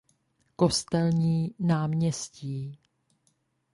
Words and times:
Kostelní 0.55 1.53
nám. 1.59 1.91